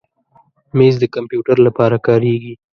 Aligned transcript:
مېز 0.77 0.95
د 0.99 1.03
کمپیوټر 1.15 1.57
لپاره 1.67 1.97
کارېږي. 2.07 2.53